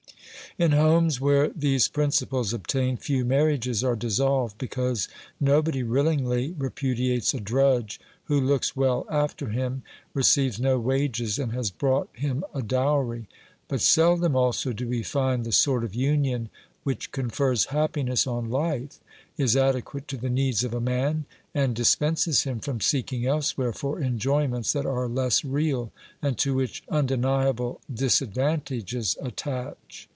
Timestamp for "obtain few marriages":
2.51-3.85